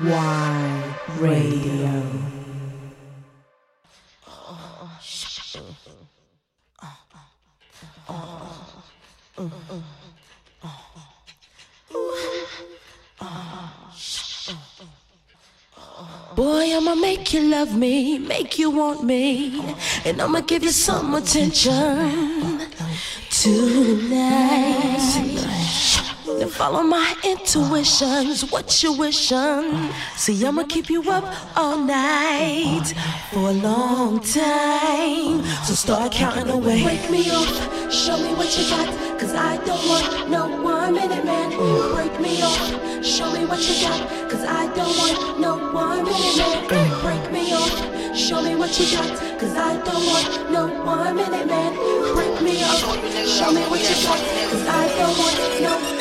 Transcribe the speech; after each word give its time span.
Y 0.00 0.82
Radio. 1.20 2.02
Boy, 16.36 16.76
I'ma 16.76 16.94
make 16.94 17.32
you 17.34 17.48
love 17.48 17.76
me, 17.76 18.20
make 18.20 18.56
you 18.56 18.70
want 18.70 19.02
me, 19.02 19.74
and 20.04 20.22
I'ma 20.22 20.42
give 20.42 20.62
you 20.62 20.70
some 20.70 21.12
attention 21.14 22.60
tonight. 23.30 24.58
Now 26.38 26.46
follow 26.46 26.84
my 26.84 27.16
intuitions, 27.24 28.48
what 28.52 28.80
you 28.80 28.92
wishing? 28.92 29.90
See, 30.14 30.46
I'ma 30.46 30.62
keep 30.68 30.88
you 30.88 31.02
up 31.10 31.24
all 31.56 31.76
night 31.76 32.94
for 33.32 33.50
a 33.50 33.52
long 33.52 34.20
time. 34.20 35.42
So 35.64 35.74
start 35.74 36.12
counting 36.12 36.48
away. 36.48 36.84
Break 36.84 37.10
me 37.10 37.28
off, 37.32 37.92
show 37.92 38.16
me 38.18 38.34
what 38.34 38.56
you 38.56 38.70
got, 38.70 38.86
cause 39.18 39.34
I 39.34 39.56
don't 39.64 39.88
want 39.88 40.30
no 40.30 40.62
one 40.62 40.94
minute 40.94 41.24
man. 41.24 41.50
Break 41.94 42.20
me 42.20 42.40
off, 42.40 43.04
show 43.04 43.32
me 43.32 43.44
what 43.44 43.58
you 43.58 43.74
got, 43.82 44.30
cause 44.30 44.44
I 44.44 44.72
don't 44.76 44.96
want 44.96 45.40
no 45.40 45.56
one 45.72 46.04
minute 46.04 46.68
man. 46.70 47.02
Break 47.02 47.32
me 47.32 47.52
off, 47.52 48.16
show 48.16 48.40
me 48.42 48.54
what 48.54 48.78
you 48.78 48.96
got, 48.96 49.40
cause 49.40 49.56
I 49.56 49.74
don't 49.82 50.06
want 50.06 50.52
no 50.52 50.68
one 50.84 51.16
minute 51.16 51.48
man. 51.48 51.74
Break 52.14 52.42
me 52.42 52.62
off, 52.62 52.78
show 53.26 53.50
me 53.50 53.62
what 53.62 53.80
you 53.80 53.96
got, 54.06 54.20
cause 54.52 54.66
I 54.68 54.86
don't 54.98 55.18
want 55.18 55.62
no 55.62 55.97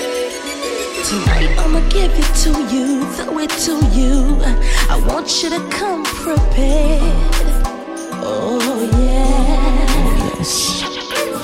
Tonight 1.08 1.56
I'ma 1.58 1.80
give 1.88 2.12
it 2.12 2.36
to 2.44 2.50
you, 2.68 3.06
throw 3.14 3.40
it 3.40 3.50
to 3.64 3.80
you. 3.96 4.42
I 4.90 5.02
want 5.08 5.42
you 5.42 5.50
to 5.52 5.60
come 5.70 6.04
prepared. 6.04 7.02
Oh 8.28 8.60
yeah. 9.00 10.36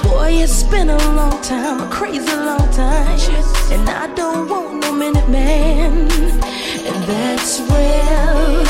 Boy, 0.04 0.32
it's 0.44 0.64
been 0.64 0.90
a 0.90 0.98
long 1.16 1.42
time, 1.42 1.80
a 1.80 1.88
crazy 1.90 2.36
long 2.36 2.70
time. 2.74 3.18
And 3.72 3.90
I 3.90 4.14
don't 4.14 4.50
want 4.50 4.82
no 4.82 4.92
minute 4.92 5.30
man. 5.30 6.12
And 6.12 7.04
that's 7.06 7.62
real. 7.62 8.66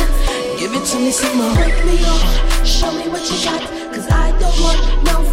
Give 0.59 0.75
it 0.75 0.85
to 0.91 0.97
me 0.99 1.09
some 1.09 1.37
more. 1.37 1.55
Break 1.55 1.83
me 1.87 2.05
off, 2.05 2.67
show 2.67 2.91
me 2.91 3.07
what 3.09 3.27
you 3.31 3.43
got. 3.43 3.61
Cause 3.91 4.07
I 4.11 4.29
don't 4.37 4.61
want 4.61 5.03
no 5.05 5.32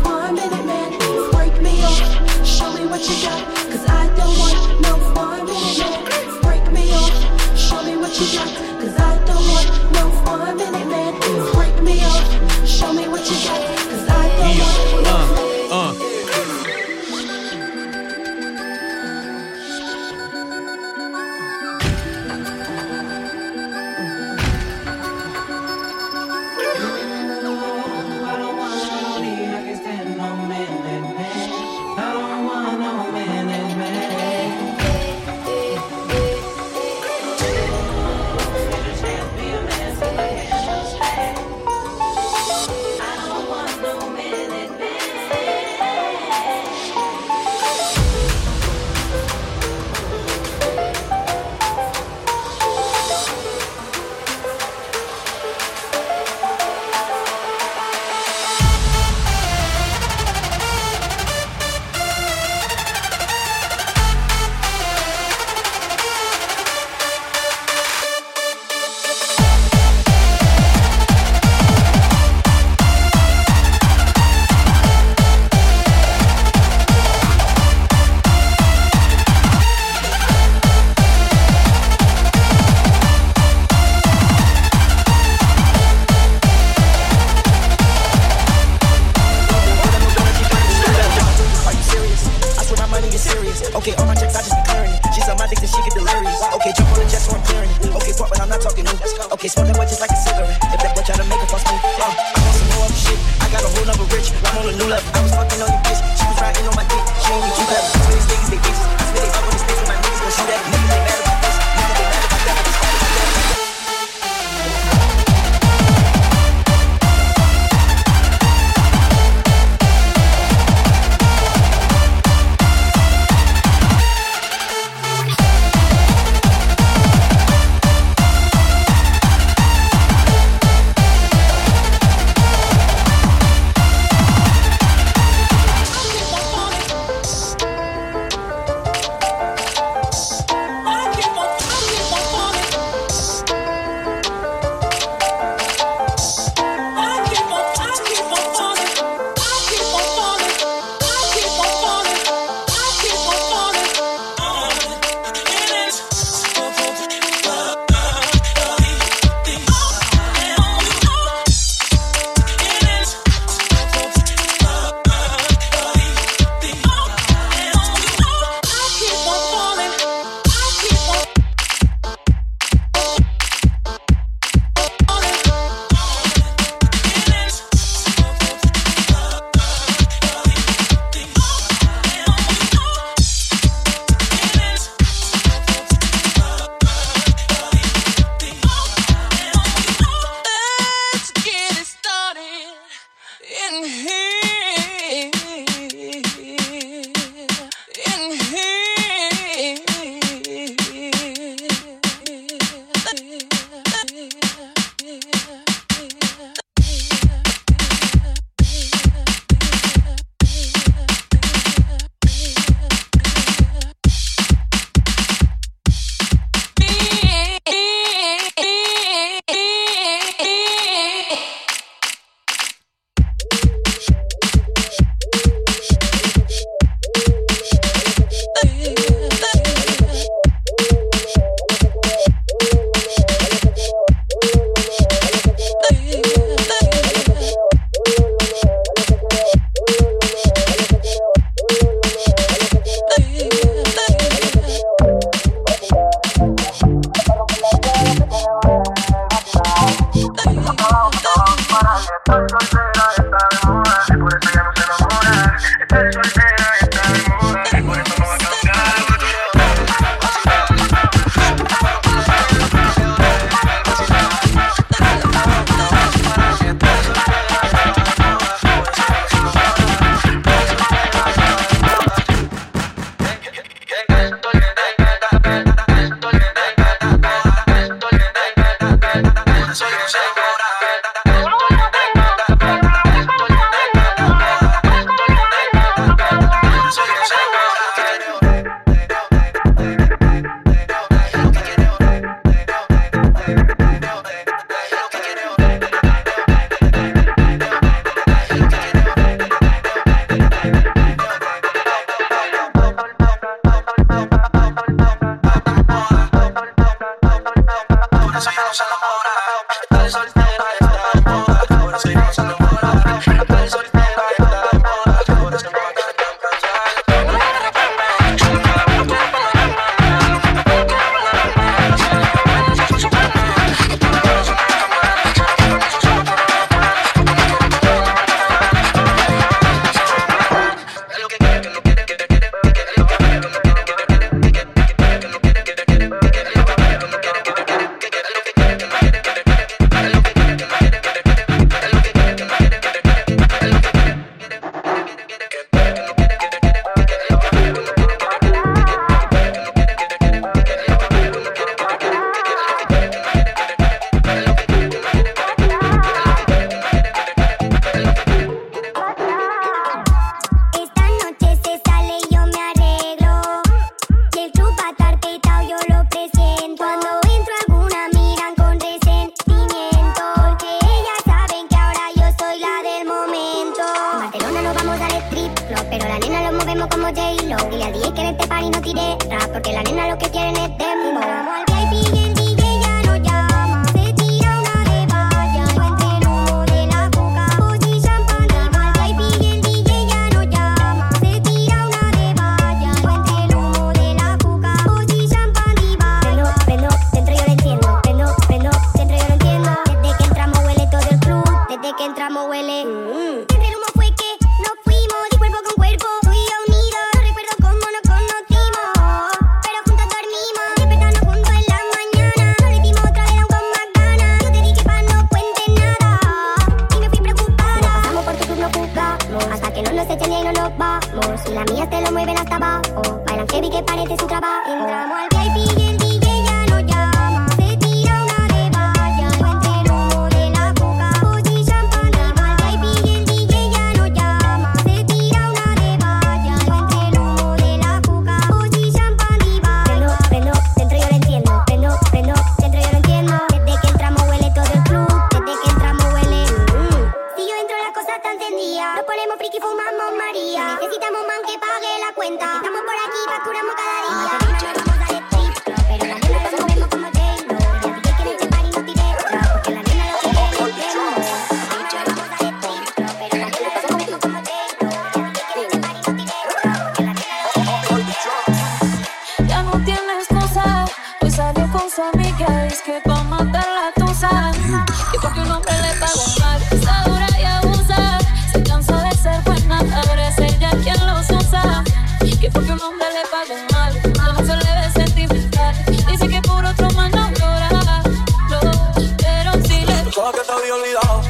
que 490.32 490.40
te 490.40 490.52
había 490.52 490.74
olvidado. 490.74 491.22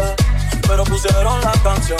Eh, 0.00 0.16
pero 0.66 0.84
pusieron 0.84 1.40
la 1.40 1.52
canción. 1.62 1.98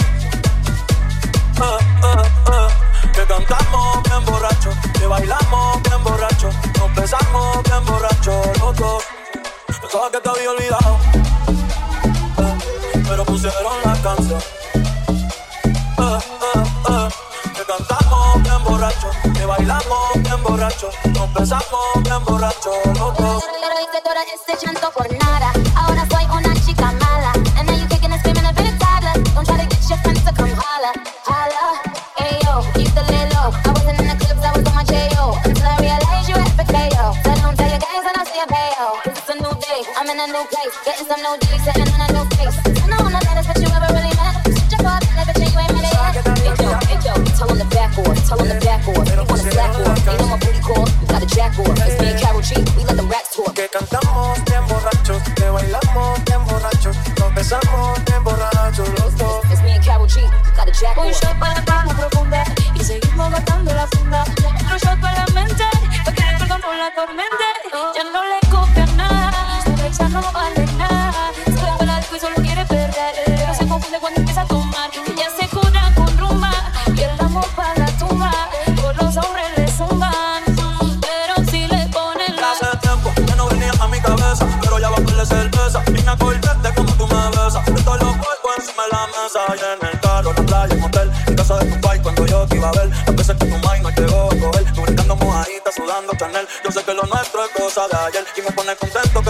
Eh, 1.57 1.63
eh, 1.63 2.23
eh, 2.53 3.11
que 3.15 3.25
cantamos 3.25 4.03
bien 4.03 4.25
borracho, 4.27 4.71
que 4.99 5.07
bailamos 5.07 5.83
bien 5.83 6.05
borracho, 6.05 6.51
nos 6.79 6.95
besamos 6.95 7.63
bien 7.63 7.85
borracho 7.87 8.43
los 8.61 8.77
dos. 8.77 9.05
Pensaba 9.81 10.11
que 10.11 10.21
te 10.21 10.29
había 10.29 10.51
olvidado. 10.51 10.99
pero 13.09 13.25
pusieron 13.25 13.77
la 13.85 13.95
canción. 14.03 14.41
que 17.57 17.65
cantamos 17.65 18.43
bien 18.43 18.65
borracho, 18.65 19.11
que 19.33 19.47
bailamos 19.47 20.13
bien 20.17 20.43
borracho, 20.43 20.91
nos 21.15 21.33
besamos 21.33 22.03
bien 22.03 22.25
borracho 22.25 22.71
los 22.85 23.17
dos. 23.17 23.45
Pero 23.45 23.81
hice 23.81 24.03
todo 24.05 24.15
este 24.35 24.67
llanto 24.67 24.91
por 24.91 25.11
nada. 25.25 25.56
no 40.37 40.45
place. 40.53 40.75
Getting 40.85 41.07
some 41.09 41.23
new 41.25 41.35
daily, 41.41 41.59
sitting 41.65 41.89
on 41.97 42.01
a 42.05 42.09
new 42.13 42.25
face. 42.37 42.57
I 42.61 42.87
know 42.93 43.01
I'm 43.01 43.13
the 43.17 43.21
baddest, 43.25 43.49
but 43.49 43.57
you 43.57 43.69
ever 43.73 43.89
really 43.97 44.13
met. 44.21 44.37
Shut 44.53 44.69
your 44.73 44.83
body, 44.85 45.09
let 45.17 45.33
it 45.33 45.37
you 45.41 45.49
ain't 45.57 45.73
ready 45.73 45.89
yet. 45.89 46.13
Hey 46.13 46.53
yo, 46.61 46.71
hey 46.85 46.99
yo, 47.01 47.15
tell 47.37 47.49
him 47.49 47.59
the 47.63 47.69
back 47.73 47.97
off, 47.97 48.19
tell 48.29 48.37
the 48.37 48.59
back 48.61 48.85
off. 48.85 49.05
You 49.09 49.17
want 49.17 49.41
a 49.41 50.11
ain't 50.13 50.21
no 50.21 50.27
more 50.29 50.41
booty 50.45 50.61
call. 50.61 50.85
You 51.01 51.07
got 51.09 51.25
a 51.25 51.29
jack. 51.33 51.53
It's 51.57 51.97
me 52.01 52.13
and 52.13 52.21
Karol 52.21 52.43
G, 52.43 52.53
we 52.77 52.85
let 52.85 52.97
them 52.97 53.09
rats 53.09 53.33
talk. 53.35 53.55
Que 53.55 53.69
cantamos 53.69 54.45
bien 54.45 54.63
borrachos, 54.69 55.23
que 55.37 55.49
bailamos 55.49 56.27
cosa 97.77 97.89
de 97.89 98.07
ayer 98.07 98.25
y 98.35 98.41
me 98.41 98.51
pone 98.53 98.75
contento 98.77 99.23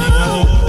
Aqui, 0.00 0.59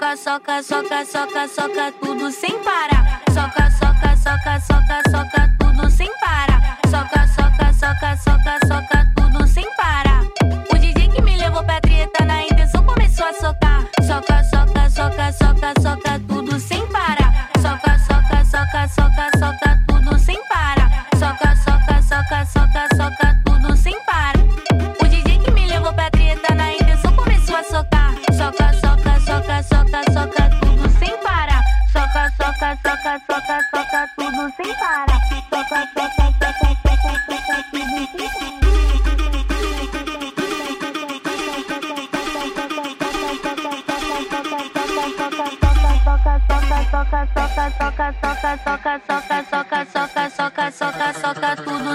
casa 0.00 0.39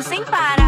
sem 0.02 0.24
parar. 0.26 0.65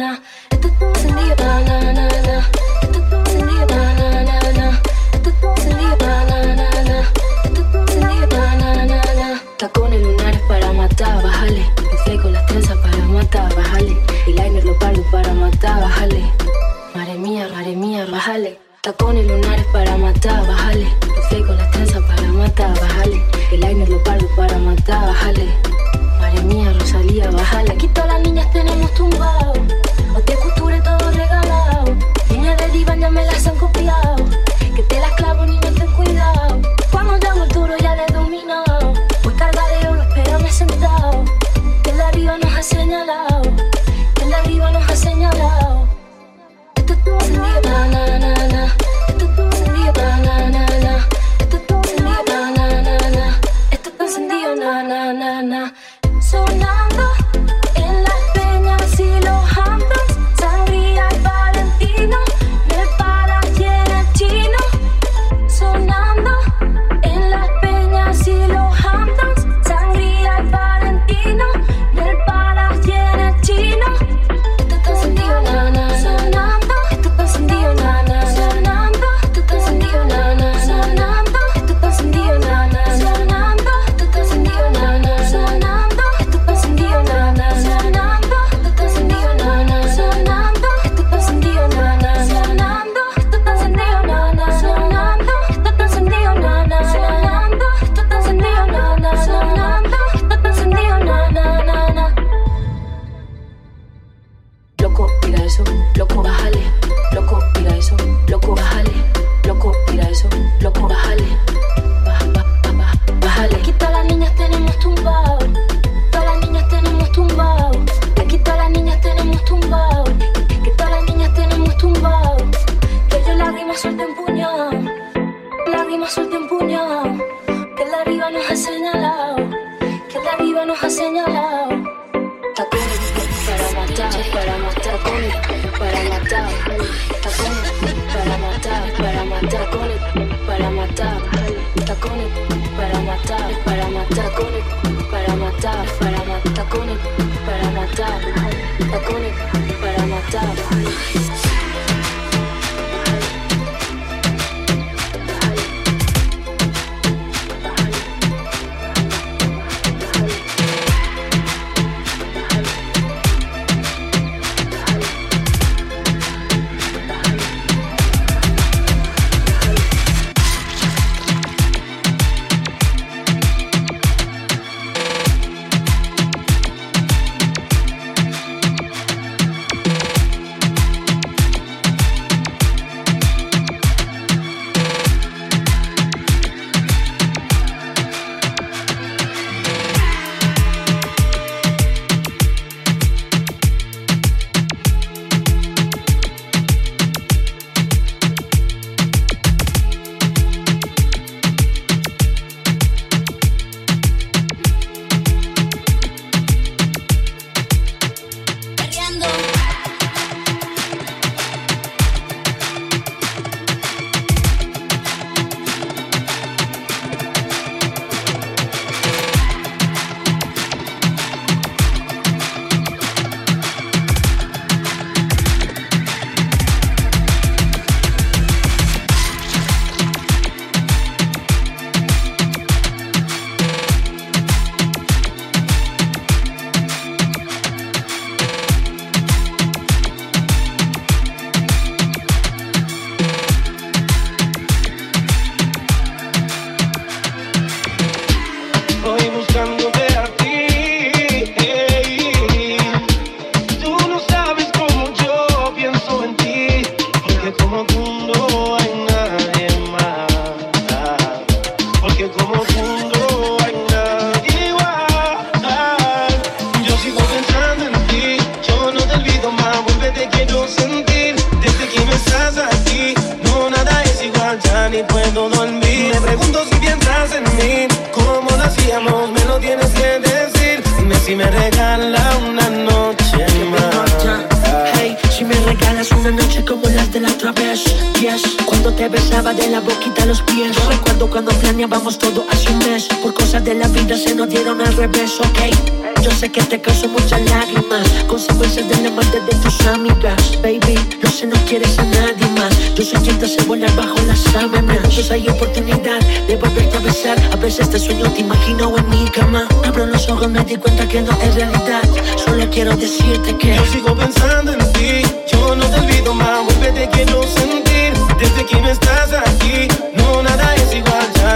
Nah. 0.00 0.16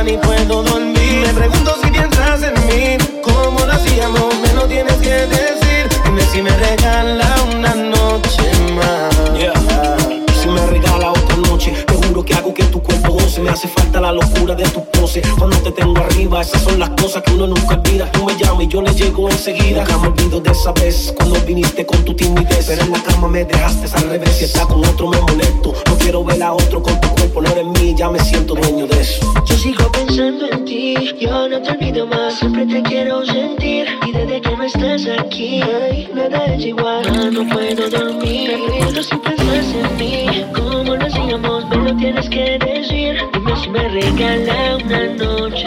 ni 0.05 0.19
puedo 0.19 0.63
dormir. 0.63 0.94
esas 16.43 16.63
son 16.63 16.79
las 16.79 16.91
cosas 16.91 17.23
que 17.23 17.33
uno 17.33 17.47
nunca 17.47 17.75
olvida. 17.75 18.11
Tú 18.13 18.25
me 18.25 18.37
llamas 18.37 18.65
y 18.65 18.69
yo 18.69 18.83
le 18.83 18.93
llego 18.95 19.29
enseguida. 19.31 19.85
Nunca 19.85 19.99
me 19.99 20.09
olvido 20.09 20.41
de 20.41 20.51
esa 20.51 20.73
vez 20.73 21.13
cuando 21.17 21.41
viniste 21.41 21.87
con 21.87 22.05
tu 22.05 22.15
timidez. 22.15 22.67
Pero 22.67 22.83
en 22.83 22.93
la 22.93 23.03
cama 23.03 23.29
me 23.29 23.45
dejaste 23.45 23.87
al 23.97 24.09
revés. 24.09 24.31
Si 24.31 24.45
está 24.45 24.67
con 24.67 24.85
otro 24.85 25.09
me 25.09 25.21
molesto. 25.21 25.75
No 25.87 25.99
quiero 25.99 26.25
ver 26.25 26.43
a 26.43 26.53
otro 26.53 26.83
con 26.83 27.01
tu 27.01 27.09
cuerpo, 27.09 27.41
no 27.41 27.51
eres 27.51 27.67
mí, 27.81 27.95
ya 27.97 28.11
me 28.11 28.19
siento 28.19 28.55
dueño 28.55 28.87
de 28.87 29.01
eso. 29.01 29.33
Yo 29.47 29.57
sigo 29.57 29.91
pensando 29.93 30.47
en 30.51 30.65
ti, 30.65 30.95
yo 31.21 31.49
no 31.49 31.63
te 31.63 31.71
olvido 31.71 32.07
más. 32.07 32.39
Siempre 32.39 32.67
te 32.67 32.83
quiero 32.83 33.25
sentir. 33.27 33.87
Y 34.07 34.13
desde 34.13 34.41
que 34.41 34.57
no 34.57 34.65
estés 34.65 35.09
aquí, 35.19 35.61
ay, 35.63 36.09
nada 36.15 36.45
es 36.47 36.65
igual. 36.65 37.03
Ah, 37.09 37.31
no 37.31 37.49
puedo 37.49 37.89
dormir. 37.89 38.59
Pero 38.81 39.03
si 39.03 39.15
en 39.79 39.97
mí, 39.97 40.45
como 40.55 40.95
lo 40.97 41.07
hacíamos, 41.07 41.69
me 41.69 41.77
lo 41.77 41.97
tienes 41.97 42.29
que 42.29 42.59
decir. 42.59 43.17
Dime 43.33 43.57
si 43.57 43.69
me 43.71 43.89
regala 43.89 44.79
una 44.85 45.07
noche. 45.15 45.64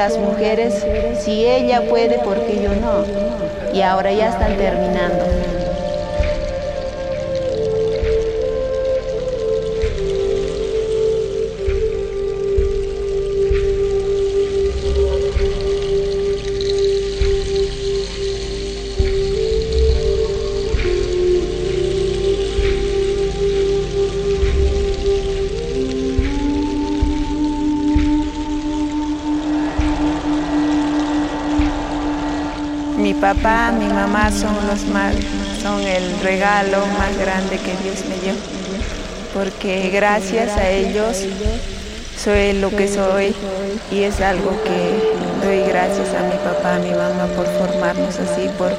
Las 0.00 0.16
mujeres, 0.16 0.86
si 1.18 1.44
ella 1.44 1.82
puede, 1.82 2.20
porque 2.20 2.62
yo 2.62 2.70
no? 2.74 3.04
Y 3.74 3.82
ahora 3.82 4.10
ya 4.10 4.30
están 4.30 4.56
terminando. 4.56 5.39
Papá, 33.20 33.70
mi 33.70 33.86
mamá 33.86 34.30
son 34.32 34.54
los 34.66 34.86
más, 34.86 35.14
son 35.62 35.80
el 35.82 36.18
regalo 36.20 36.78
más 36.98 37.16
grande 37.18 37.58
que 37.58 37.76
Dios 37.82 38.04
me 38.08 38.16
dio. 38.20 38.32
Porque 39.34 39.90
gracias 39.90 40.56
a 40.56 40.68
ellos 40.70 41.24
soy 42.16 42.54
lo 42.54 42.70
que 42.70 42.88
soy 42.88 43.34
y 43.92 44.02
es 44.02 44.20
algo 44.20 44.50
que 44.64 45.46
doy 45.46 45.68
gracias 45.68 46.08
a 46.14 46.22
mi 46.22 46.36
papá, 46.42 46.76
a 46.76 46.78
mi 46.78 46.90
mamá 46.90 47.26
por 47.36 47.46
formarnos 47.46 48.18
así, 48.18 48.48
por, 48.58 48.72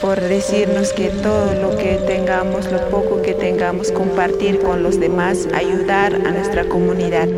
por 0.00 0.20
decirnos 0.20 0.92
que 0.92 1.08
todo 1.08 1.54
lo 1.54 1.76
que 1.76 1.98
tengamos, 2.06 2.70
lo 2.70 2.88
poco 2.90 3.22
que 3.22 3.34
tengamos, 3.34 3.90
compartir 3.90 4.60
con 4.60 4.82
los 4.82 5.00
demás, 5.00 5.48
ayudar 5.54 6.14
a 6.14 6.30
nuestra 6.30 6.64
comunidad. 6.64 7.28